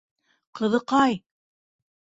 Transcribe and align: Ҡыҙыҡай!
Ҡыҙыҡай! 0.61 1.21